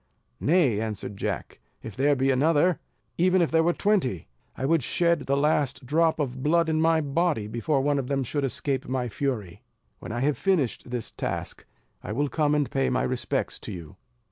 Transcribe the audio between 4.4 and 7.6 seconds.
I would shed the last drop of blood in my body